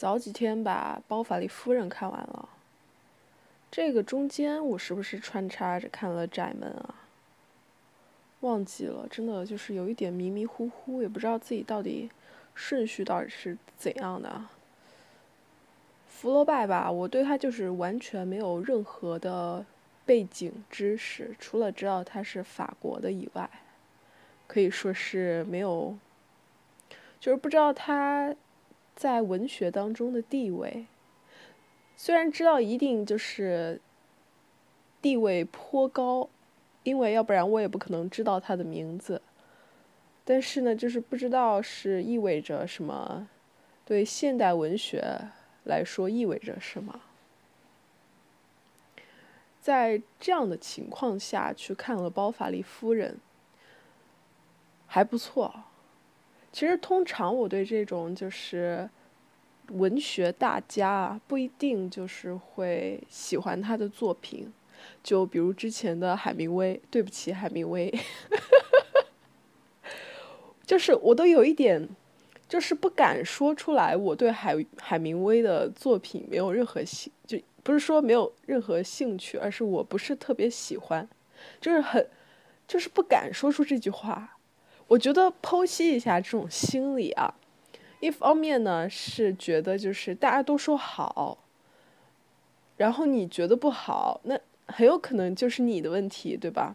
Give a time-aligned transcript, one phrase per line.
[0.00, 2.48] 早几天把《包法利夫人》看完了，
[3.70, 6.94] 这个中间我是不是穿插着看了《窄门》啊？
[8.40, 12.08] 忘记了，真的就是有一点迷迷糊糊，也不知道自己到底
[12.54, 14.46] 顺序到底是怎样的。
[16.08, 19.66] 福楼拜吧，我对他就是完全没有任何的
[20.06, 23.50] 背景知识，除了知道他是法国的以外，
[24.46, 25.94] 可以说是没有，
[27.20, 28.34] 就是不知道他。
[29.00, 30.84] 在文学当中的地位，
[31.96, 33.80] 虽然知道一定就是
[35.00, 36.28] 地位颇高，
[36.82, 39.22] 因为要不然我也不可能知道他的名字。
[40.22, 43.26] 但是呢，就是不知道是意味着什么，
[43.86, 45.02] 对现代文学
[45.64, 47.00] 来说意味着什么。
[49.62, 53.14] 在这样的情况下去看了《包法利夫人》，
[54.86, 55.64] 还不错。
[56.52, 58.88] 其实，通常我对这种就是
[59.68, 64.52] 文学大家啊，不一定就是会喜欢他的作品。
[65.02, 67.92] 就比如之前的海明威，对不起，海明威，
[70.66, 71.88] 就是我都有一点，
[72.48, 81.06] 就是不敢说出来，我对海海明威的作品没有任何兴，就不是说没有任何兴趣，而是我不是特别喜欢，
[81.60, 82.08] 就是很，
[82.66, 84.38] 就是不敢说出这句话。
[84.90, 87.32] 我觉得剖析一下这种心理啊，
[88.00, 91.38] 一方面呢是觉得就是大家都说好，
[92.76, 96.74] 然后你觉得不好，那很有可能就是你的问题，对吧？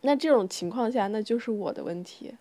[0.00, 2.34] 那这种情况下，那就是我的问题。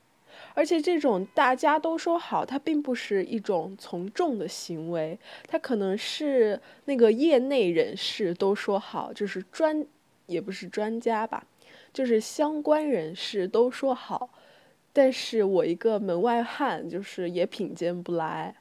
[0.56, 9.86] 而且这种大家都说好，它并不是一种从众的行为，它可能是那个业内人士都说好，就是专，
[10.26, 11.46] 也不是专家吧。
[11.96, 14.30] 就是相关人士都说好，
[14.92, 18.54] 但是我一个门外汉，就是也品鉴不来，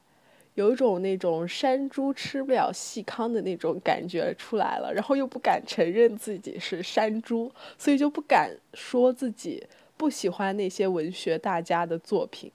[0.53, 9.67] 有一种那种山猪吃不了细糠的那种感觉出来了，然后又不敢承认自己是山猪，所以就不敢说自己
[9.97, 12.49] 不喜欢那些文学大家的作品，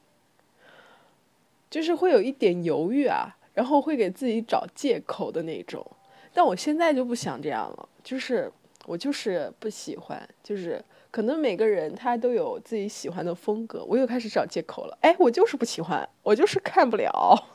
[1.69, 5.87] 就是会有一点犹豫啊，然后会给自己找借口的那种。
[6.33, 8.51] 但我现在就不想这样了，就是。
[8.91, 13.85] 我就是不喜欢，就是可能每个人他都有自己喜欢的风格。
[13.85, 17.47] 我又开始找借口了，哎，我就是不喜欢，我就是看不了，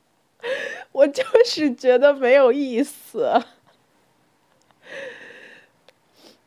[0.92, 3.42] 我就是觉得没有意思。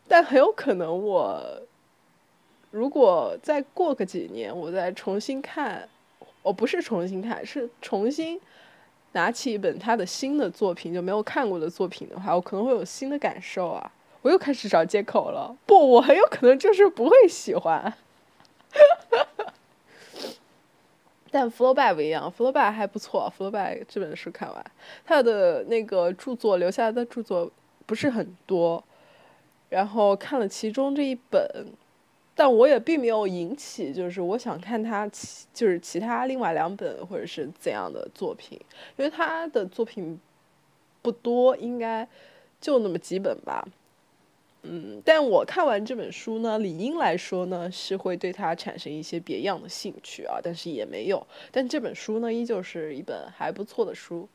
[0.08, 1.64] 但很有可能，我
[2.70, 5.90] 如果再过个几年，我再重新看，
[6.44, 8.40] 我不是重新看，是重新
[9.14, 13.92] 拿起一本他的新的作品，就没有看过的作品的话，我可能会有新的感受啊。
[14.22, 15.56] 我又开始找借口了。
[15.66, 17.94] 不，我很有可能就是不会喜欢。
[21.32, 23.30] 但弗洛拜不一样，弗洛拜还不错。
[23.30, 24.66] 弗洛拜这本书看完，
[25.06, 27.52] 他的那个著作留下来的著作
[27.86, 28.84] 不是很多，
[29.70, 31.68] 然后看了其中这一本，
[32.34, 38.60] 但我也并没有引起就是我想看他其就是其他另外两本或者是怎样的作品，
[38.98, 40.20] 因为他的作品
[41.04, 42.08] 不多，应该
[42.60, 43.64] 就那么几本吧。
[44.64, 51.26] 嗯，但我看完这本书呢，理应来说呢是会对它产生一些别样的兴趣啊，但是也没有。
[51.52, 54.28] 但这本书呢，依旧是一本还不错的书。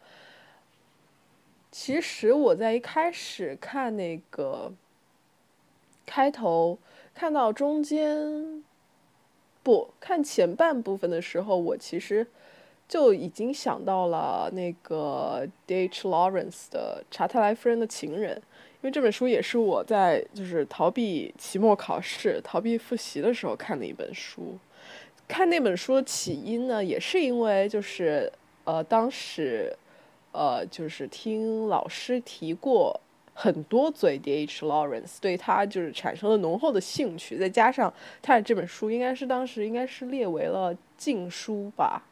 [1.70, 4.72] 其实我在一开始看那个
[6.06, 6.78] 开头，
[7.12, 8.64] 看到中间，
[9.62, 12.26] 不看前半部分的时候，我其实
[12.88, 16.08] 就已经想到了那个 D.H.
[16.08, 18.36] Lawrence 的《查特莱夫人的情人》。
[18.82, 24.58] 因为这本书也是我在就是逃避期末考试、逃避复习的时候看的一本书。
[25.26, 28.30] 看那本书的起因呢，也是因为就是
[28.64, 29.74] 呃当时
[30.32, 33.00] 呃就是听老师提过
[33.32, 34.66] 很多嘴，D.H.
[34.66, 37.90] Lawrence 对他就是产生了浓厚的兴趣，再加上
[38.20, 42.02] 他的这本书应该是当时应该是列为了禁书吧。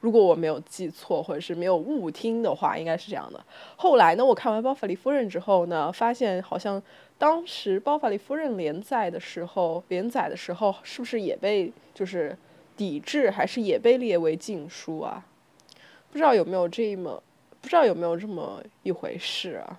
[0.00, 3.44] 如果我没有记错，或者是没有误听的话，应该是这样的。
[3.76, 6.82] 后来呢，我看完《包法利夫人》之后呢，发现好像
[7.18, 12.34] 当时《包法利夫人》连载的时候，连载的时候是不是也被就是
[12.78, 15.26] 抵制，还是也被列为禁书啊？
[16.10, 17.22] 不知道有没有这么，
[17.60, 19.78] 不知道有没有这么一回事啊？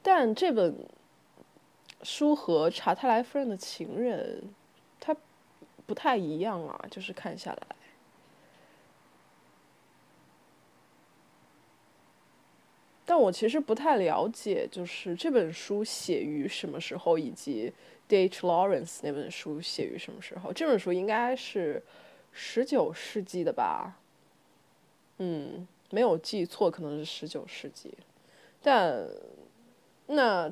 [0.00, 0.74] 但这本
[2.02, 4.40] 书和《查特莱夫人的情人》。
[5.92, 7.76] 不太一样啊，就是看下来。
[13.04, 17.70] 但我其实不太了解，就是这本书写于什么时候，以及
[18.08, 18.40] D.H.
[18.40, 20.50] Lawrence 那本书写于什么时候。
[20.50, 21.82] 这本书应该是
[22.32, 23.98] 十九世纪的吧，
[25.18, 27.92] 嗯，没有记错，可能是十九世纪。
[28.62, 29.06] 但
[30.06, 30.50] 那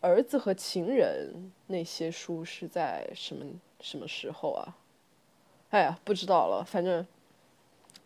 [0.00, 3.46] 儿子和情人那些书是在什么
[3.82, 4.74] 什么时候啊？
[5.68, 6.64] 哎呀，不知道了。
[6.64, 7.06] 反正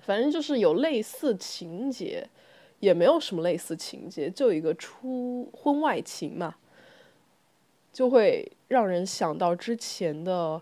[0.01, 2.29] 反正就是有类似情节，
[2.81, 6.57] 也没有什么类似情节，就一个出婚外情嘛，
[7.93, 10.61] 就会让人想到之前的。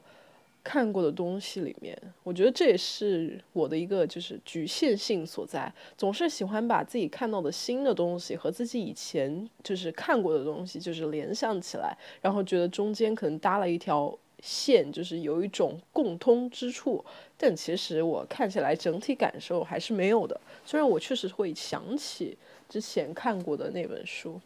[0.67, 17.03] 看过的东西里面，我觉得这也是我的一个就是局限性所在，总是喜欢把自己看到的新的东西和自己以前就是看过的东西就是联想起来，然后觉得中间可能搭了一条线，就是有一种共通之处，
[17.39, 20.39] 但其实我看起来整体感受还是没有的。
[20.67, 22.37] 虽然我确实会想起
[22.69, 24.39] 之前看过的那本书，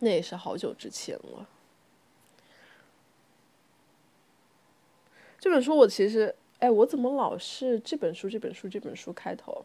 [0.00, 1.46] 那也是好久之前了。
[5.38, 9.64] 这本书我其实，哎，我怎么老是这本书、这本书、这本书开头？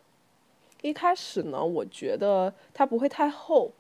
[0.84, 3.72] 一开始呢，我觉得它不会太厚，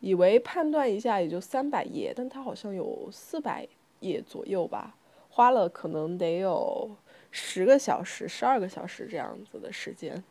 [0.00, 3.68] 以为判断一下也就三百页，但它好像有四百
[4.00, 4.96] 页左右吧，
[5.28, 6.90] 花了可能得有
[7.30, 10.22] 十个小时、十二个小时这样子的时间。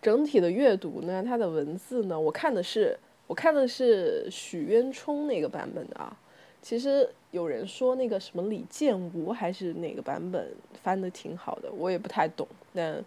[0.00, 6.16] 整体的阅读呢，它的文字呢，我看的是我看的是许渊冲那个版本的啊，
[6.60, 7.08] 其实。
[7.32, 12.46] 有人说那个什么李建吾还是哪个版本翻的挺好的，我也不太懂。
[12.74, 13.02] 但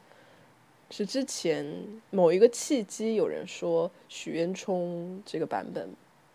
[0.90, 1.64] 是之前
[2.10, 5.88] 某一个契机，有人说许渊冲这个版本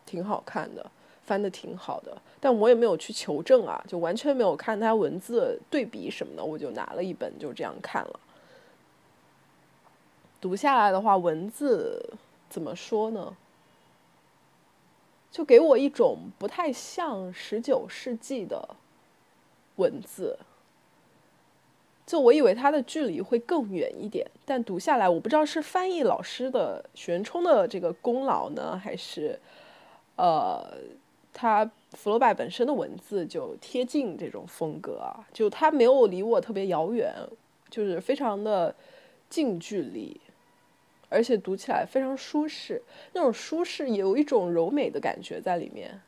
[0.07, 0.89] 挺好看的，
[1.25, 8.21] 翻的挺好的，但我也没有去求证啊，就完全没有看他文字对比什么的，我就拿了一本就这样看了。
[10.41, 12.15] 读下来的话，文字
[12.49, 13.37] 怎么说呢？
[15.31, 18.75] 就给我一种不太像十九世纪的
[19.77, 20.37] 文字，
[22.05, 29.39] 就我以为它的距离会更远一点，但读下来我不知道是翻译老师的许渊冲的这个功劳呢，还是
[30.17, 30.67] 呃
[31.33, 37.15] 他福楼拜本身的文字就贴近这种风格啊，就他没有离我特别遥远，
[37.69, 38.75] 就是非常的
[39.29, 40.21] 近距离。
[41.13, 42.81] 而且读起来非常舒适，
[43.15, 46.01] 那种舒适有一种柔美的感觉在里面。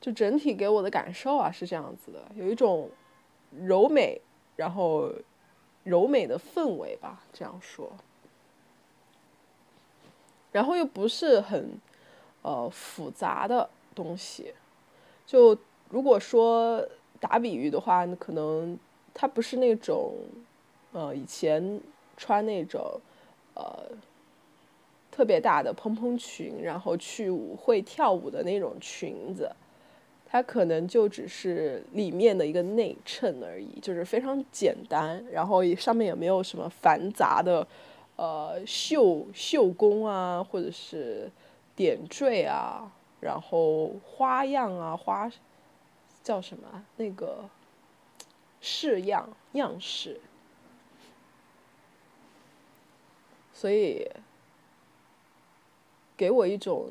[0.00, 2.90] 就整体给我的感受啊是这样子的，有一种
[3.64, 4.20] 柔美，
[4.56, 5.08] 然后
[5.84, 7.92] 柔美的氛围吧，这样说。
[10.50, 11.78] 然后又不是很
[12.42, 14.54] 呃复杂的东西，
[15.26, 15.56] 就
[15.88, 16.86] 如果说
[17.20, 18.78] 打比喻的话，可能
[19.14, 20.14] 它不是那种
[20.92, 21.80] 呃以前
[22.16, 23.00] 穿那种。
[23.54, 23.84] 呃，
[25.10, 29.52] 特别大的蓬蓬裙，然后去舞会跳舞的那种裙子，
[30.24, 37.66] 它可能就只是里面的一个内衬而已，就是非常简单，然后上面也没有什么繁杂的
[38.16, 41.30] 呃绣绣工啊，或者是
[41.76, 42.90] 点缀啊，
[43.22, 45.30] 然后花样啊花
[46.24, 47.48] 叫什么那个
[48.60, 50.20] 式样样式。
[53.54, 54.10] 所以，
[56.16, 56.90] 给我一种，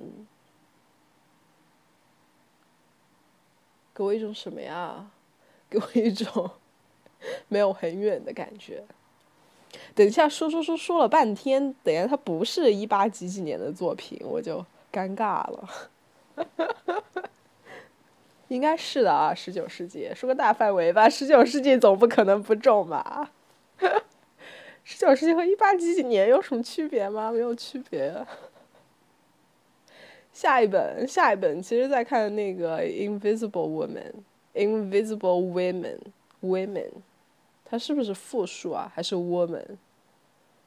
[3.94, 5.12] 给我一种什么呀？
[5.70, 6.52] 给我一种
[7.50, 8.86] 没有很远的感觉。
[9.94, 15.70] 等一下，说说说说了半天，等下它不是一八几几年的作品，我就尴尬了。
[18.50, 23.32] 应该是的啊，十九世纪，说个大范围吧，十九世纪总不可能不中吧？
[24.84, 27.32] 十九世纪和一八几几年有什么区别吗？
[27.32, 28.26] 没有区别。
[30.34, 34.12] 下一本，下一本，其实在看那个《Invisible Woman》，
[34.56, 35.98] 《Invisible Women》
[36.42, 36.92] ，Women，
[37.66, 38.92] 它是不是复数啊？
[38.94, 39.78] 还是 Woman？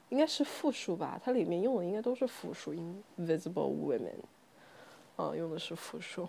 [0.09, 1.19] 应该是复数吧？
[1.23, 2.73] 它里面用的应该都是复数，
[3.17, 3.99] 《Invisible Women》。
[5.17, 6.27] 嗯，用的是复数。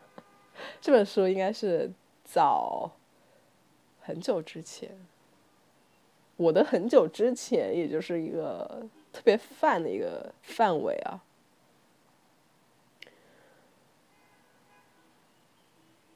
[0.80, 1.90] 这本书应该是
[2.24, 2.90] 早
[4.00, 4.90] 很久之前。
[6.36, 11.22] 我的很久之前，也就是一个特别泛的一个范围啊。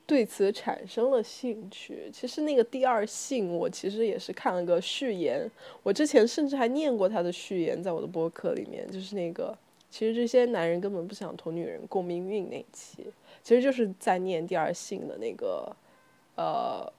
[0.07, 2.09] 对此产生了兴趣。
[2.13, 5.51] 其实那个第二性，我其实也是看了个序言。
[5.83, 9.57] 我之前甚至还念过他的序言，在我的博客里面，就是那个
[9.97, 13.07] 其实这些男人根本不想同女人共命运那期，
[13.43, 15.75] 其实就是在念第二性的那个
[16.35, 16.93] 呃。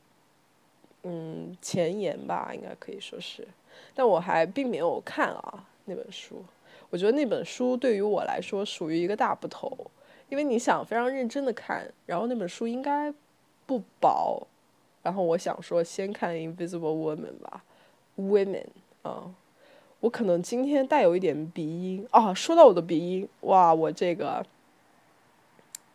[1.04, 3.48] 嗯，前言吧，应该可以说是，
[3.94, 6.44] 但我还并没有看啊那本书。
[6.90, 9.72] 我觉得那本书对于我来说属于一个大不头，
[10.28, 13.14] 因为你想非常认真的看，然后那本书应该
[13.66, 14.46] 不薄，
[15.04, 17.64] 然后我想说先看《Invisible Woman》吧
[18.18, 18.66] ，women
[19.04, 19.34] 啊，
[20.00, 22.34] 我可能今天带有一点鼻音啊。
[22.34, 24.46] 说到我的鼻音，哇，我这个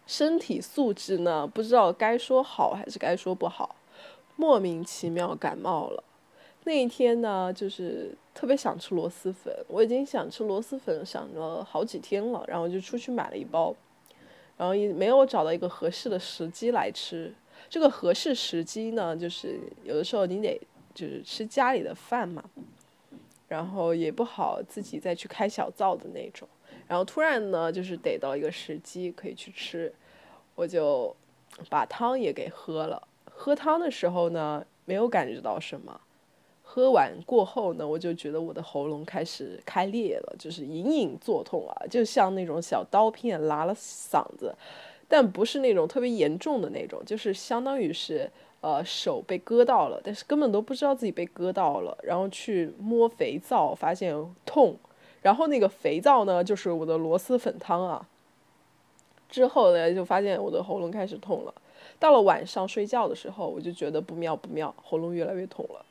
[0.06, 3.76] 身体素质呢，不知道该说好还是该说不好，
[4.37, 6.02] 莫名其妙感冒了。
[6.64, 13.75] 那一天呢，就是特别想吃螺蛳粉，我已经想吃螺蛳粉想了好几天了，然后就出去买了一包，
[14.56, 17.35] 然后也没有找到一个合适的时机来吃。
[17.68, 20.61] 这个合适时机呢，就是有的时候你得
[20.94, 22.44] 就是吃家里的饭嘛，
[23.52, 26.49] 然后也不好自己再去开小灶的那种，
[26.88, 29.92] 然后突然呢，就是逮到一个时机可以去吃，
[30.54, 31.14] 我就
[31.68, 33.06] 把汤也给喝了。
[33.26, 36.00] 喝汤的时候呢，没有感觉到什么。
[36.62, 44.54] 喝完过后呢，我就觉得我的喉咙开始开裂了，就是隐隐作痛啊，就像那种小刀片拉了嗓子，
[45.06, 48.30] 但不是那种特别严重的那种，就是相当于是
[48.62, 54.16] 呃手被割到了，但是根本都不知道自己被割到了，然后去摸肥皂发现
[54.47, 54.78] 痛，
[55.21, 58.09] 然后那个肥皂呢就是我的螺蛳粉汤啊，
[59.28, 61.52] 之后呢就发现我的喉咙开始痛了，
[61.99, 65.85] 到了晚上睡觉的时候我就觉得不妙不妙，喉咙越来越痛了。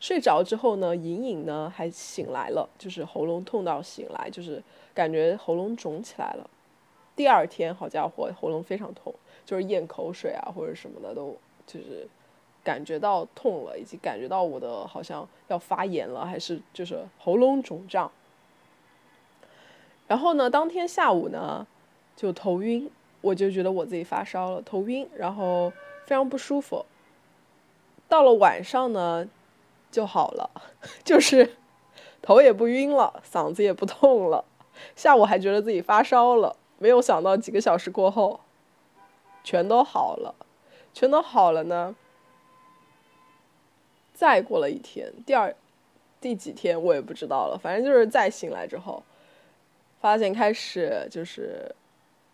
[0.00, 4.62] 睡着之后呢，隐隐呢还醒来了，就是喉咙痛到醒来，就是
[4.94, 6.48] 感觉喉咙肿起来了。
[7.16, 9.12] 第二天，好家伙，喉咙非常痛，
[9.44, 12.06] 就是咽口水啊或者什么的都就是
[12.68, 18.12] 感觉到痛了，以及感觉到我的好像要发炎了，还是就是喉咙肿胀。
[20.06, 21.66] 然后呢，当天下午呢
[22.14, 22.90] 就头晕，
[23.22, 25.72] 我就觉得我自己发烧了，头晕，然后
[26.04, 26.84] 非常不舒服。
[28.06, 29.26] 到了晚上呢。
[29.90, 30.50] 就好了，
[31.02, 31.56] 就是
[32.20, 34.44] 头也不晕了，嗓子也不痛了，
[34.94, 38.40] 下午还觉得自己发烧了，没有想到几个小时过后，
[39.42, 40.34] 全都好了，
[40.92, 41.96] 全都好了呢。
[44.18, 45.54] 再过了一天，第二
[46.20, 49.00] 第几天我也不知道了，反正就是再醒来之后，
[50.00, 51.72] 发现开始就是，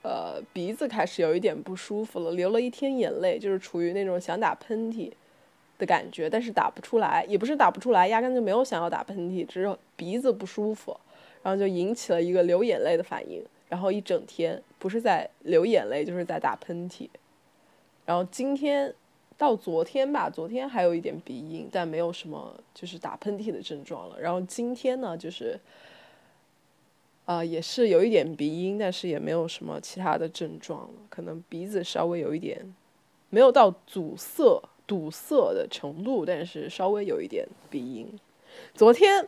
[0.02, 5.12] 呃，鼻子开始有一点不舒服了，流了一天眼泪，就是处于那种想打喷嚏。
[5.76, 10.96] 的感觉，但是打不出来，也不是打不出来，压根就没有想要打喷嚏，只是鼻子不舒服，
[11.42, 17.08] 然后就引起了一个流眼泪的反应，然后一整天不是在流眼泪，就是在打喷嚏，
[18.06, 18.94] 然后今天
[19.36, 25.58] 到昨天吧，昨天还有一点鼻音，但没有什么就是打喷嚏的症状了，然后今天呢，就是
[27.24, 32.74] 啊，也是有一点鼻音，但是也没有什么其他的症状了，可能鼻子稍微有一点，
[33.30, 34.62] 没有到阻塞。
[34.86, 38.06] 堵塞的程度，但是稍微有一点鼻音。
[38.74, 39.26] 昨天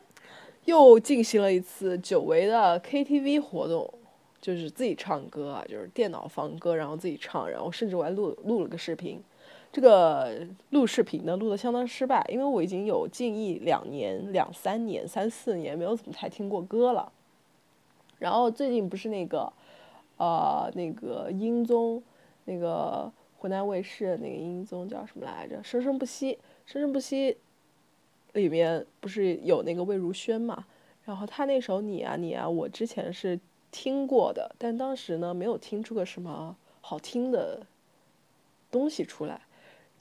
[0.67, 3.91] 又进行了一次久违的 KTV 活动，
[4.39, 9.19] 就是自己唱歌啊，就是电脑放歌，然后自己唱，然后甚至我还录录了个视频。
[9.76, 10.35] 这个
[10.71, 17.12] 录视频呢，录的相当失败，因为我已经有近一两年、两三年、三四年没有怎么太听过歌了。
[18.18, 19.52] 然后最近不是那个，
[20.16, 22.02] 呃，那个音综，
[22.47, 23.12] 那个。
[23.38, 25.62] 湖南卫视那个音综叫什么来着？
[25.62, 27.37] 生生不息，生生不息，
[28.33, 30.64] 里面不是有那个魏如萱嘛？
[31.04, 33.38] 然后他那首你啊你啊，我之前是
[33.71, 37.61] 听过的，但当时呢没有听出个什么好听的
[38.71, 39.42] 东西出来。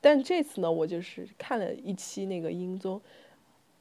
[0.05, 3.01] 但这次呢，我就是看了一期那个音综，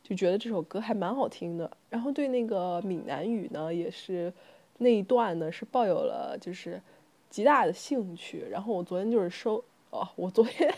[0.02, 1.71] 就觉得这首歌还蛮好听的。
[1.90, 4.33] 然后对那个闽南语呢，也是
[4.78, 6.81] 那一段呢是抱有了就是。
[7.31, 9.57] 极大的兴趣，然后我昨天就是搜
[9.90, 10.73] 哦，我昨天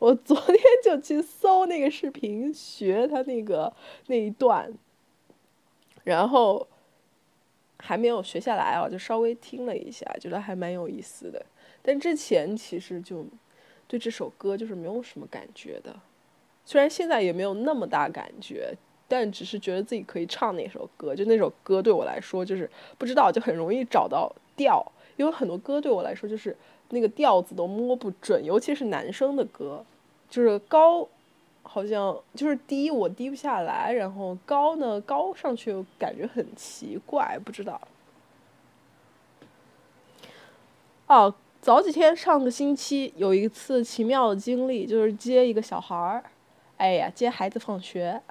[0.00, 3.72] 我昨天就去搜那个视频，学他那个
[4.08, 4.68] 那一段，
[6.02, 6.66] 然后
[7.78, 11.46] 还没有学下来啊，就稍微听了一下，觉得还蛮有意思的。
[11.80, 13.24] 但之前其实就
[13.90, 15.92] 对这首歌就是没有什么感觉的，
[16.64, 18.72] 虽然现在也没有那么大感觉，
[19.08, 24.86] 但只是觉得自己可以唱那首歌，就那首歌对我来说就是不知道就很容易找到调。
[25.16, 26.56] 因为很多歌对我来说就是
[26.90, 29.84] 那个调子都摸不准，尤其是男生的歌，
[30.30, 31.08] 就是高，
[31.64, 37.80] 好像就是低我低不下来，然后高呢高上去又感觉很奇怪，不知道。
[41.08, 46.24] 哦，早几天上个星期有一次奇妙的经历，就是接一个小孩儿，
[46.78, 48.22] 哎呀，接孩子放学，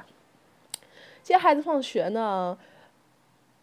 [1.21, 2.57] 接孩子放学呢，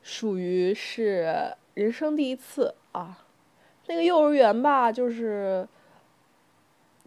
[0.02, 2.74] 属于是人生第一次。
[2.92, 3.26] 啊，
[3.88, 5.68] 那个幼儿园吧，就是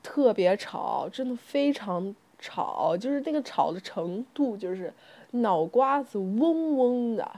[0.04, 4.94] 特别吵，真的非常吵，就是那个吵的程度，就是
[5.32, 7.32] 脑瓜子嗡嗡的。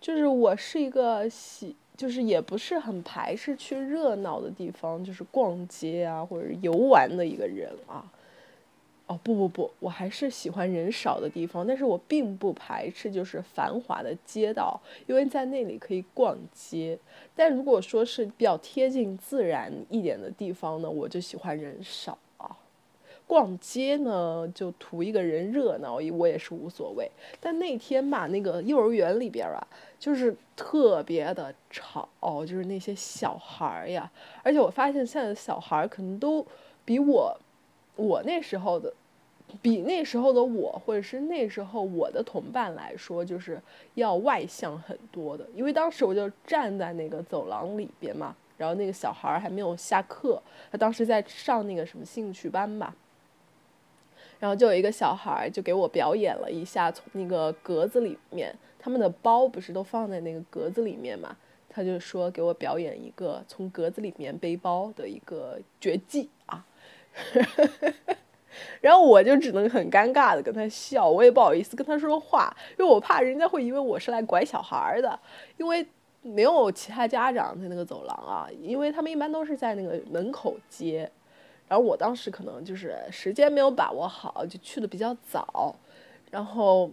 [0.00, 8.10] 就是我是一个喜，就是也不是很排斥去热闹的地方，就是逛街啊或者游玩的一个人啊。
[9.08, 16.98] 哦不不不，我还是喜欢人少的地方，但是我并不排斥就是繁华的街道，因为在那里可以逛街。
[17.34, 22.16] 但如果说是比较贴近自然一点的地方呢，我就喜欢人少。
[23.28, 27.08] 逛街呢，就图一个人热闹，我也是无所谓。
[27.38, 29.64] 但那天吧，那个幼儿园里边啊，
[29.98, 34.10] 就是特别的吵，就是那些小孩儿呀，
[34.42, 36.44] 而且我发现现在的小孩儿可能都
[36.86, 37.38] 比我。
[37.96, 38.90] 我那时候的，
[39.60, 43.60] 比那时候的我，或者是那时候我的同伴来说，就是
[43.94, 45.46] 要外向很多的。
[45.54, 52.94] 因为当时我就站在那个走廊里边嘛，然后那个小孩还没有下课，他当时在上那个什么兴趣班吧。
[54.38, 61.36] 然后就有一个小孩就给我表演了一下，从那个格子里面，他们的包不是都放在那个格子里面嘛，
[61.68, 66.64] 他就说给我表演一个从格子里面背包的一个绝技啊。
[68.80, 75.18] 然后我就只能很尴尬的跟他笑，我也不好意思跟他说话，因为我怕人家会以为我是来拐小孩的，
[75.56, 75.86] 因为
[76.22, 81.10] 没有其他家长在那个走廊啊，因为他们一般都是在那个门口接，
[81.68, 85.76] 然后我当时可能就是时间没有把握好，就去的比较早，
[86.30, 86.90] 然后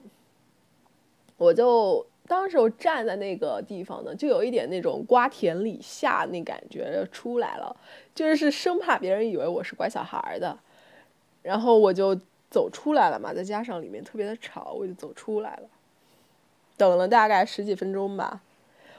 [1.38, 2.05] 我就。
[2.27, 7.77] 当时我站在那个地方呢，就有一点那种瓜田李下那感觉出来了，
[8.15, 10.58] 就是生怕别人以为我是拐小孩的，
[11.44, 15.70] 然后我就走出来了嘛，再加上里面特别的吵，我就走出来了，
[16.77, 18.41] 等了大概十几分钟吧，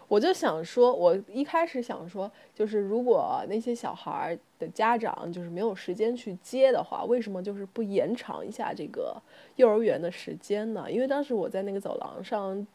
[0.09, 9.21] 我就想说，我一开始想说，就是如果那些小孩的家长就是没有时间去接的话，为什么就是不延长一下这个
[9.57, 10.91] 幼儿园的时间呢？
[10.91, 12.67] 因为当时我在那个走廊上。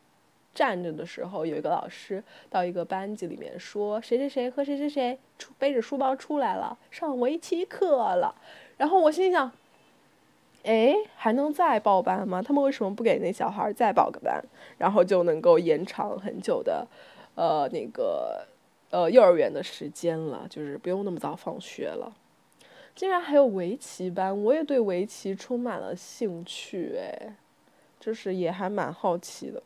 [0.53, 8.35] 站着的时候，有一个老师到一个班级里面说：“谁谁谁和谁谁谁出背着书包出来了，上围棋课了。”
[8.75, 9.49] 然后我心想
[10.65, 12.41] ：“哎，还能再报班吗？
[12.41, 14.43] 他们为什么不给那小孩再报个班，
[14.77, 16.85] 然后就能够延长很久的，
[17.35, 18.47] 呃，那个
[18.89, 22.15] 呃幼儿园的时间了，就是不用那么早放学了。
[22.93, 27.35] 竟然还有围棋班，我也对围棋充满了兴趣，哎，
[27.99, 29.63] 就是也还蛮好奇的。”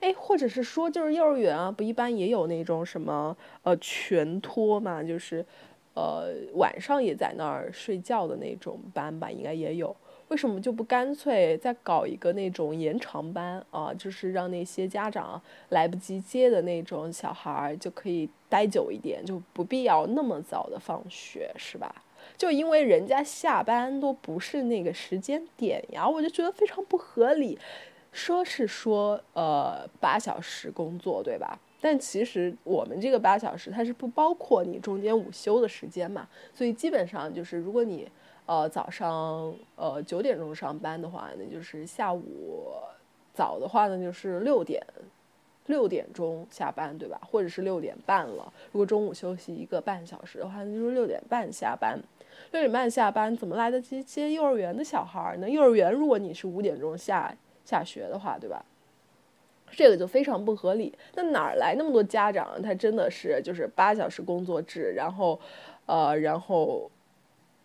[0.00, 5.46] 哎，或者是说，就是幼儿园啊，不一般也有那种什么呃全托嘛，就是，
[5.94, 9.94] 呃晚上也在那儿睡觉的那种班吧，应该也有。
[10.32, 13.92] 为什么就不干脆再搞一个那种延长班啊？
[13.92, 21.94] 就是让那些家长来不及接的那种小孩儿就可以待久一点，就不必要那么早的放学，是吧？
[22.38, 27.58] 就因为人家下班都不是那个时间点呀，我就觉得非常不合理。
[28.10, 31.58] 说是说，呃，八小时工作，对吧？
[31.78, 36.26] 但其实我们这个八小时，它是不包括你中间午休的时间嘛。
[36.54, 38.08] 所以基本上就是，如果你，
[38.46, 42.72] 呃，早上，呃，九点钟上班的话，那就是下午
[43.32, 44.82] 早的话呢，就是六点，
[45.66, 47.20] 六点钟下班，对吧？
[47.30, 48.52] 或者是六点半了。
[48.72, 51.98] 如果中午休息一个半小时的话，那就是六点半下班。
[52.50, 55.48] 六点半下班，怎么来得及接幼儿园的小孩呢？
[55.48, 57.34] 幼儿园如果你是五点钟下。
[57.64, 58.64] 下学的话，对吧？
[59.70, 60.92] 这个就非常不合理。
[61.14, 62.60] 那哪儿来那么多家长？
[62.60, 65.38] 他真的是就是八小时工作制，然后，
[65.86, 66.90] 呃，然后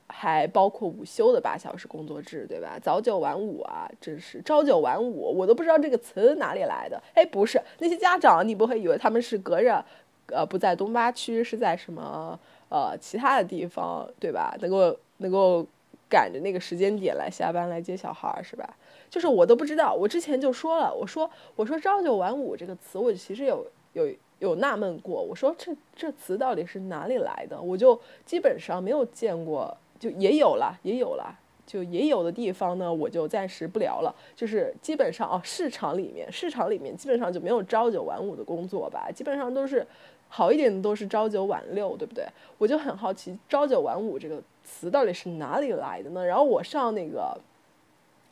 [0.10, 2.80] 还包括午休的八小时工作制，对吧？
[2.82, 7.02] 早九晚五啊，真是朝九晚五，我都不知道这个词哪里来的。
[7.14, 9.84] 哎，不是那些家长，你不会以为他们是隔着，
[10.28, 12.40] 呃，不在东八区，是在什么
[12.70, 14.56] 呃其他的地方，对吧？
[14.62, 15.66] 能够能够
[16.10, 18.76] 赶着那个时间点来下班来接小孩，是吧？
[19.10, 27.62] 就是我都不知道，我之前就说了，我说我说朝九晚五这个词，我其实有有有纳闷过，我说这这词到底是哪里来的？
[27.62, 31.34] 我就基本上没有见过，就也有了，也有了，
[31.66, 34.14] 就也有的地方呢，我就暂时不聊了。
[34.36, 39.86] 就是基本上哦，市场里面，市场里面基本上就没有朝九晚五的工作吧，基本上都是
[40.30, 42.26] 好一点的都是朝九晚六，对不对？
[42.58, 46.26] 我就很好奇，朝九晚五这个词到底是哪里来的呢？
[46.26, 47.38] 然后我上那个。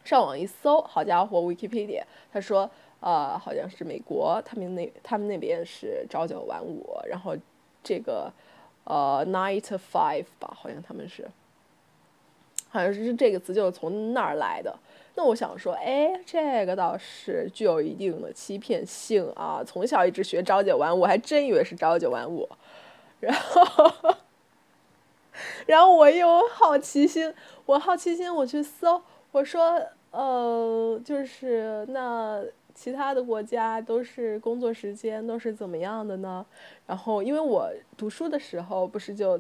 [0.04, 7.36] 上网一搜，好家伙，Wikipedia，他说，呃，好像是美国，他们那他们那边是朝九晚五，然后
[7.84, 8.32] 这个，
[8.84, 11.28] 呃，nine to five 吧，好像他们是，
[12.76, 14.78] 好像是这个词就是从那儿来的。
[15.16, 19.64] 那我想说，哎，这个倒是具有一定的欺骗性啊！
[19.66, 22.46] 从小一直学朝九晚五，还真以为是朝九晚五，
[23.22, 24.14] 然后，
[25.66, 27.34] 然后我又好奇心，
[27.66, 29.02] 我好奇心，我去搜。
[29.32, 36.46] 我说，呃，就是那其他的国家都是工作时间都是怎么样的呢？
[36.86, 39.40] 然后因为我读书的时候不是就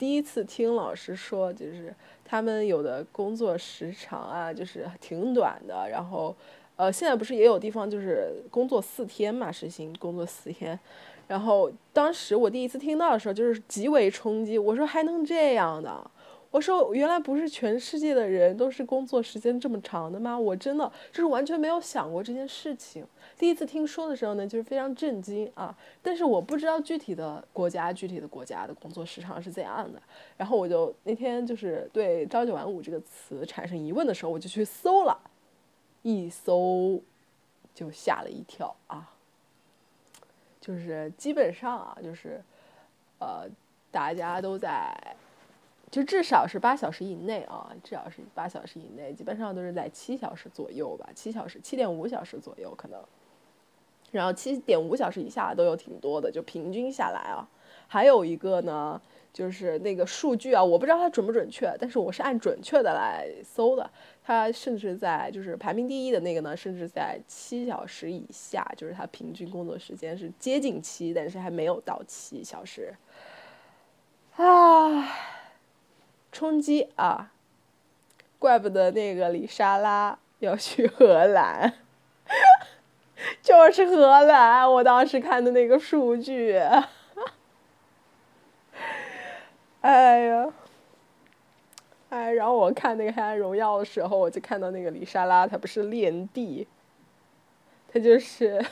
[0.00, 5.86] 第一次听老师说，就是他们有的工作时长啊，就是挺短的。
[5.90, 6.34] 然后
[6.76, 10.80] 呃，现在不是也有地方就是工作四天嘛，实行工作四天。
[11.28, 14.56] 然后当时我第一次听到的时候，就是极为冲击。
[14.56, 16.10] 我说还能这样的？
[16.50, 20.36] 我说原来不是全世界的人都是工作时间这么长的吗？
[20.36, 23.04] 我真的就是完全没有想过这件事情。
[23.40, 25.74] 第一次听说的时候呢，就是非常震惊啊！
[26.02, 30.02] 但是我不知道具体的国家、具体的国家的工作时长是怎样的。
[30.36, 35.18] 然后我就那天就是对“朝九晚五”这个词产生疑问的时候，我就去搜了，
[36.02, 37.00] 一搜
[37.74, 39.10] 就吓了一跳啊！
[40.60, 42.42] 就是基本上啊，就是，
[43.20, 43.48] 呃，
[43.90, 44.94] 大家都在，
[45.90, 53.02] 就至少是八小时以内啊，至少是八小时以内，基本上都是在七小时左右吧，七小时、七点五小时左右可能，
[54.10, 57.48] 然后七点五小时以下都有挺多的，就平均下来啊，
[57.86, 59.00] 还有一个呢。
[59.32, 63.88] 就是那个数据啊，我不知道它准不准确，但是我是按准确的来搜的。
[64.24, 72.92] 它甚至在就是排名第一的那个呢，甚至在七小时以下，就是它平均工作时间是接近七，但是还没有到七小时。
[74.34, 75.08] 啊，
[76.32, 77.32] 冲击啊！
[78.40, 81.72] 怪不得那个李莎拉要去荷兰，
[83.42, 84.70] 就是荷兰。
[84.70, 86.60] 我当时看的那个数据。
[89.80, 90.52] 哎呀，
[92.10, 96.66] 哎，然后我看那个《黑暗荣耀》的时候，我就看到那个李莎拉，她不是练地，
[97.90, 98.62] 她就是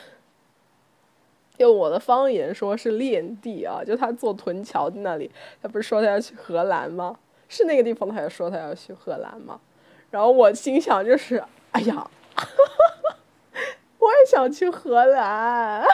[1.57, 5.31] 用我的方言说是练地啊，就她坐臀桥那里，
[5.61, 7.17] 她不是说她要去荷兰吗？
[7.47, 9.59] 是那个地方，她也说她要去荷兰吗？
[10.11, 12.98] 然后我心想就是，哎呀，我
[14.09, 15.85] 我也想去荷兰。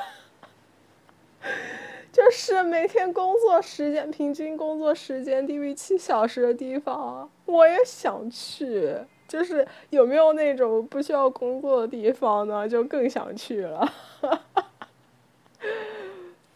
[2.13, 8.95] 就是每天工作时间平均工作时间低于七小时的地方，我也想去。
[9.27, 12.69] 就是有没有那种不需要工作的地方呢？
[12.69, 13.85] 就更想去了。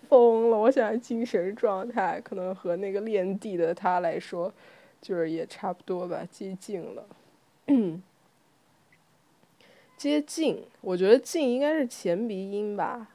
[0.08, 0.58] 疯了！
[0.58, 4.54] 我现在精神状态可能和那个练地的他来说，
[5.02, 7.06] 就是也差不多吧，接近了。
[10.00, 13.10] 接近，我觉得近应该是前鼻音吧。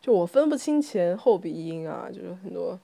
[0.00, 2.76] 就我分不清前后鼻音啊，就是很多，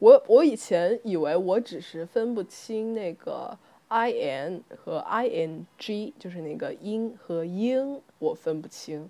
[0.00, 3.56] 我我以前以为我只是分不清那个
[3.86, 9.08] i n 和 i n g，就是那个音和音我分不清，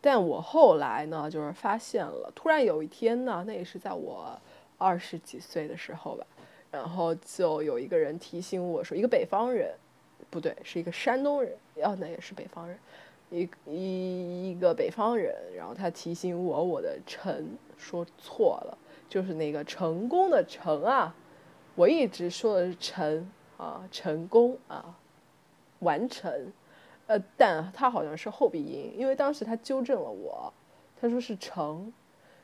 [0.00, 4.40] 但我后来呢，就是发现了，突然有一天呢，那也是在我
[4.78, 6.26] 二十几岁的时候吧，
[6.70, 9.74] 然后就有一个人提醒我说，一个北方人，
[10.30, 11.52] 不对，是一个山东人，
[11.82, 12.78] 哦，那也是北方人。
[13.30, 21.14] 一一一个北方人，然后他提醒我我的“成”说错了，就是那个成功的“成”啊，
[21.76, 24.98] 我一直说的是“成”啊，成功啊，
[25.78, 26.52] 完成，
[27.06, 30.52] 呃，但他好像是后鼻音，因为当时他纠正了我，
[31.00, 31.92] 他说是“成”，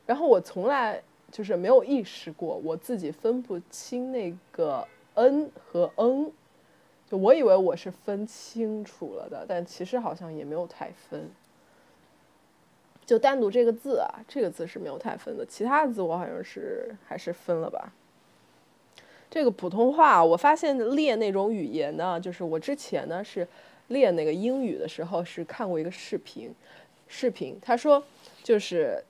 [0.07, 6.31] 然后我从来就是没有意识过我自己分不清那个 “n” 和 “n”。
[7.09, 11.31] 就我以为我是分清楚了的，但其实好像也没有太分。
[13.05, 17.93] 就单独这个字啊，这个字是没有太分的，其他的字我好像是还是分了吧。
[19.31, 23.47] 这个普通话，我发现练那种语言呢，就是我之前呢是
[23.87, 26.53] 练那个英语的时候是看过一个视频，
[27.07, 28.03] 视频他说
[28.43, 29.01] 就是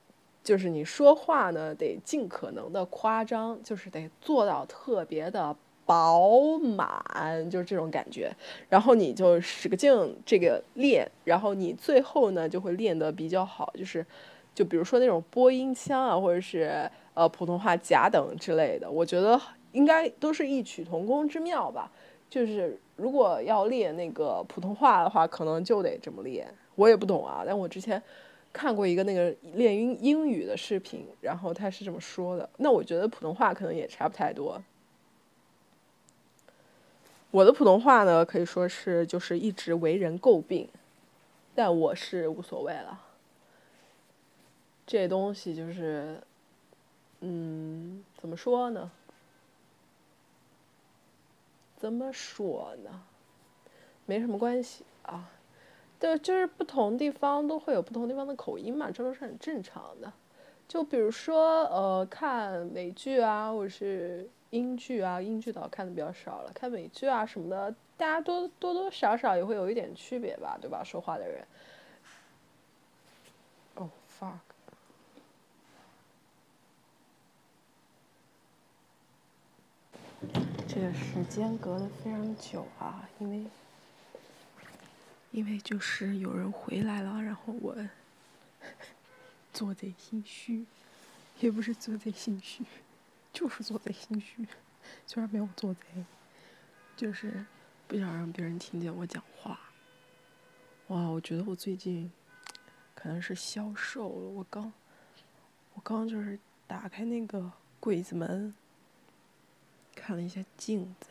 [0.45, 5.57] 就是你说话呢得尽可能的夸张，就是得做到特别的。
[5.87, 8.31] 饱满就是这种感觉，
[8.69, 14.05] 然后你就使个劲这个练，然后你最后呢就会练得比较好，就是，
[14.53, 19.41] 就比如说那种播音腔啊，或者是呃普通话假等之类的，我觉得
[19.73, 21.91] 应该都是异曲同工之妙吧。
[22.29, 26.53] 就是如果要练那个普通话的话，可能就得这么练。
[26.75, 28.03] 我也不懂啊，但我之前
[28.53, 32.51] 看过一个那个练英英语的视频，然后他是这么说的。
[32.57, 34.61] 那我觉得普通话可能也差不太多。
[37.37, 40.67] 我的普通话呢，可以说是就是一直为人诟病，
[41.55, 42.99] 但我是无所谓了。
[44.87, 46.19] 这东西就是，
[47.21, 48.91] 嗯，怎么说呢？
[51.77, 53.03] 怎么说呢？
[54.07, 55.29] 没什么关系啊，
[56.01, 60.11] 对，就是不同地方都会有不同地方的口音嘛，这都是很正常的。
[60.67, 64.27] 就比如说，呃，看美剧啊，或者是。
[64.51, 70.83] 英剧啊，英剧倒看的比较少了，看美剧啊什么的，大家多多多少少也会有一点区别吧，对吧？
[70.85, 71.47] 说话的人
[74.19, 74.39] ，fuck？
[80.67, 83.45] 这个时间隔得非常久啊，因为
[85.31, 87.77] 因为就是有人回来了，然后我
[89.53, 90.65] 做贼心虚，
[91.41, 92.65] 也不是做贼心虚，
[93.37, 94.49] 就是做贼心虚，
[95.07, 96.05] 虽然没有做贼，
[96.97, 97.45] 就是
[97.87, 99.61] 不想让别人听见我讲话。
[100.87, 102.11] 哇，我觉得我最近
[102.95, 104.29] 可能是消瘦了。
[104.31, 104.73] 我刚
[105.75, 108.55] 我刚就是打开那个柜子门。
[109.95, 111.07] 看了一下镜子，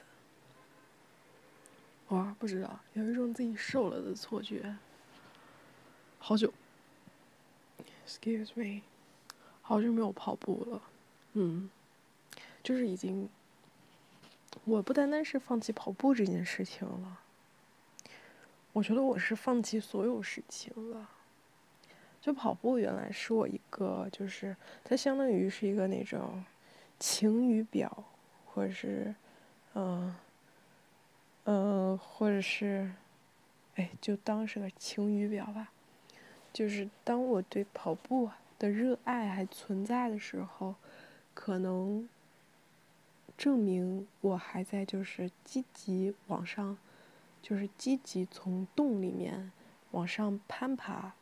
[2.09, 4.77] 哇，不知道，有一种自己瘦了的错觉。
[6.19, 6.53] 好久
[8.07, 8.83] ，excuse me，
[9.63, 10.81] 好久没有跑步了，
[11.33, 11.69] 嗯，
[12.65, 13.30] 就是已经，
[14.63, 17.19] 我不单单是放弃跑步这件事情了，
[18.73, 21.08] 我觉得我是放弃所有事情了。
[22.19, 26.43] 就跑步原来是我一个，就是它相当于是一个那种
[26.99, 28.04] 晴雨表。
[28.47, 29.13] 或者是，
[29.73, 30.15] 嗯，
[31.43, 32.89] 嗯，或者是，
[33.75, 35.73] 哎，就当是个晴雨表吧。
[36.54, 40.75] 就是当我对跑步的热爱还存在的时候，
[41.34, 42.08] 可能
[43.37, 46.77] 证明我还在就是积极往上，
[47.41, 49.51] 就是积极从洞里面
[49.91, 51.13] 往上攀爬。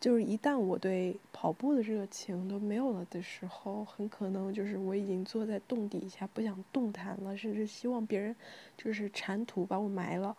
[0.00, 8.36] 就是一旦我对跑步的热情都没有了的时候，很可能就是我已经坐在洞底下不想动弹了，甚至希望别人
[8.76, 10.36] 就是铲土把我埋了。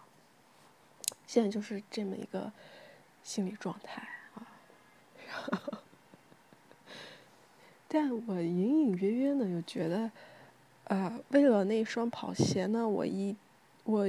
[1.26, 2.52] 现在就是这么一个
[3.24, 4.48] 心理状态啊。
[7.88, 10.12] 但我隐隐约约的又觉得，
[10.86, 13.36] 呃，为了那双跑鞋呢，我一
[13.84, 14.08] 我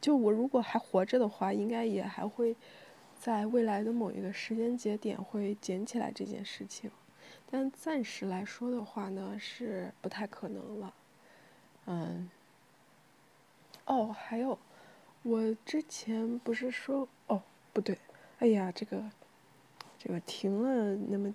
[0.00, 2.56] 就我如果还活着的话，应该也还会。
[3.20, 6.90] 在未来的某一个时间节点会捡起来这件事情，
[7.48, 10.94] 但暂时来说的话呢，是不太可能了。
[11.86, 12.28] 嗯。
[13.84, 14.58] 哦，还有，
[15.22, 17.40] 我之前不是说哦，
[17.72, 17.96] 不对，
[18.40, 19.08] 哎呀，这个，
[20.00, 21.32] 这个停了那么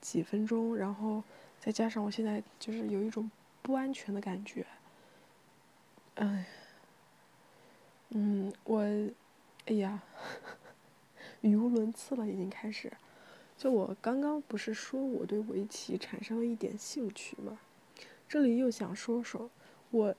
[0.00, 1.22] 几分钟，然后
[1.60, 3.30] 再加上我现在就是有一种
[3.66, 4.64] 不安全的感觉。
[6.14, 6.46] 哎，
[8.10, 8.80] 嗯，我，
[9.64, 10.00] 哎呀。
[11.42, 12.92] 语无伦次了，已经开始。
[13.58, 17.58] 就我刚刚不是说我对围棋产生了一点兴趣吗？
[18.28, 19.50] 这里又想说说，
[19.90, 20.14] 我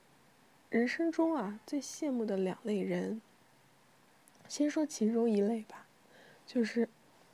[0.69, 3.21] 人生中啊最羡慕的两类人。
[4.49, 5.88] 先说其中一类吧，
[6.45, 6.89] 就是，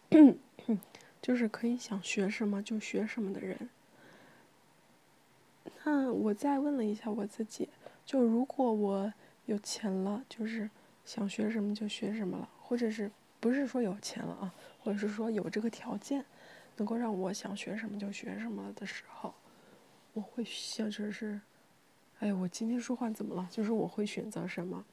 [1.19, 3.69] 就是可以想学什么就学什么的人。
[5.83, 7.69] 嗯我再问了一下我自己，
[8.05, 9.13] 就如果我
[9.45, 10.69] 有钱了，就是
[11.05, 13.11] 想学什么就学什么了，或者是。
[13.39, 16.23] 不是说有钱了啊，或者是说有这个条件，
[16.77, 19.33] 能够让我想学什么就学什么的时候，
[20.13, 21.41] 我会想就是，
[22.19, 23.45] 哎我今天说话怎么了？
[23.51, 24.85] 就是我会选择什么？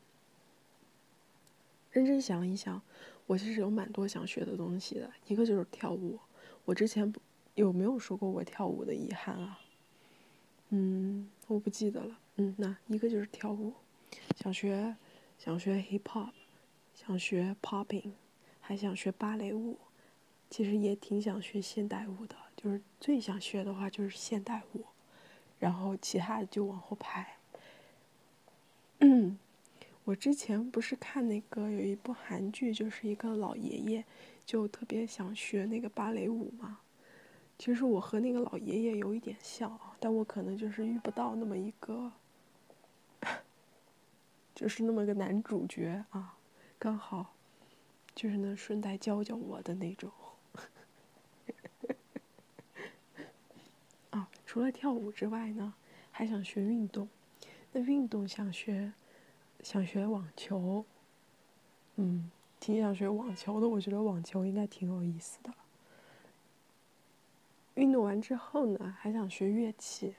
[1.93, 2.83] 认真想一想，
[3.29, 6.19] 我其实有蛮多想学的东西的，一个就是跳舞。
[6.65, 7.15] 我之前
[7.55, 9.61] 有没有说过我跳舞的遗憾啊？
[10.71, 12.19] 嗯，我不记得了。
[12.37, 13.75] 嗯，那一个就是跳舞，
[14.37, 14.97] 想学，
[15.39, 16.31] 想学 hip hop，
[16.95, 18.13] 想学 popping。
[18.63, 19.77] 还想学芭蕾舞，
[20.49, 24.85] 其实也挺想学现代舞的，就是最想学的话就是现代舞，
[25.59, 27.37] 然后其他的就往后排。
[30.05, 34.05] 我之前不是看那个有一部韩剧，就是一个老爷爷
[34.47, 36.79] 就特别想学那个芭蕾舞嘛。
[37.61, 42.11] 其实我和那个老爷爷有一点像啊，但我可能就是遇不到那么一个，
[44.55, 46.39] 就是那么个男主角啊，
[46.79, 47.35] 刚好。
[48.15, 50.11] 就是能顺带教教我的那种。
[54.11, 55.75] 啊，除了跳舞之外呢，
[56.11, 57.07] 还想学运动。
[57.73, 58.95] 那运动想学，
[59.63, 60.87] 想学网球。
[61.97, 63.69] 嗯，挺想学网球的。
[63.69, 65.53] 我觉得网球应该挺有意思的。
[67.81, 70.15] 运动完之后呢，还想学乐器，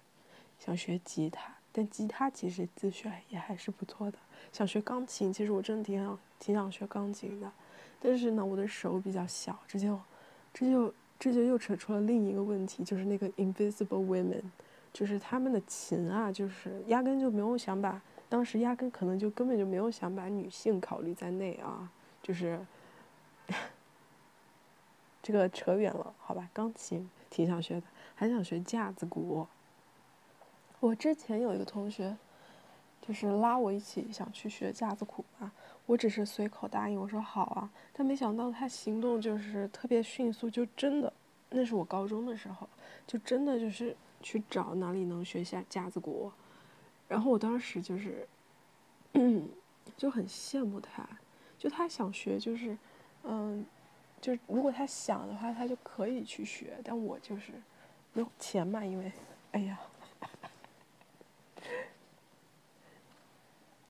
[0.57, 1.53] 想学吉他。
[1.71, 4.17] 但吉他其实自学也还是不错的。
[4.51, 7.51] 想学钢琴，其实我真的挺想挺想学钢琴的。
[8.01, 9.99] 但是呢，我的手比较小，这就，
[10.51, 14.41] 这就，这就又扯出了另一个问题，就是那个 invisible women，
[14.91, 21.87] 就是他们的琴啊，就是压根就没有想把，当时压根可能就根本就没有想把女性考虑在内啊，
[22.23, 22.59] 就是，
[25.21, 29.47] 这个扯远了，好吧，钢琴挺想学的，还想学架子鼓。
[30.79, 32.15] 我之前有一个同学，
[33.01, 35.51] 就是拉我一起想去学架子鼓嘛。
[35.87, 41.11] 我只是随口答应，我说好啊，但没想到他行动就是特别迅速，就真的，
[41.49, 42.69] 那是我高中的时候，
[43.07, 46.31] 就真的就是去找哪里能学下架子鼓，
[47.07, 48.27] 然后我当时就是，
[49.13, 49.49] 嗯，
[49.97, 51.07] 就很羡慕他，
[51.57, 52.77] 就他想学就是，
[53.23, 53.65] 嗯，
[54.21, 57.51] 就是如果他想的话，他就可以去学，但我就是
[58.13, 59.11] 没有钱嘛，因为，
[59.51, 59.79] 哎呀。